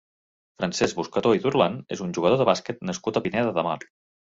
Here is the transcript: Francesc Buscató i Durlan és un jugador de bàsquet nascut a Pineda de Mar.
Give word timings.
Francesc 0.61 0.99
Buscató 1.01 1.33
i 1.39 1.43
Durlan 1.43 1.77
és 1.97 2.03
un 2.07 2.17
jugador 2.19 2.41
de 2.43 2.49
bàsquet 2.51 2.83
nascut 2.91 3.23
a 3.23 3.27
Pineda 3.29 3.55
de 3.61 3.69
Mar. 3.71 3.79